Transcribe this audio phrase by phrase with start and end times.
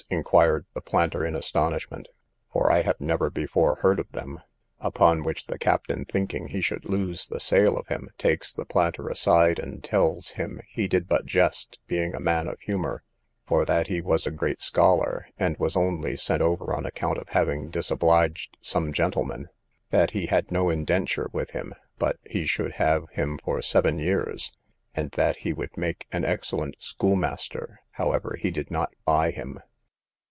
[0.09, 2.09] inquired the planter in astonishment;
[2.51, 4.41] for I have never before heard of them:
[4.77, 9.07] upon which the captain thinking he should lose the sale of him, takes the planter
[9.07, 13.03] aside, and tells him he did but jest, being a man of humour,
[13.47, 17.29] for that he was a great scholar, and was only sent over on account of
[17.29, 19.47] having disobliged some gentlemen;
[19.91, 24.51] that he had no indenture with him, but he should have him for seven years,
[24.93, 29.57] and that he would make an excellent school master; however, he did not buy him.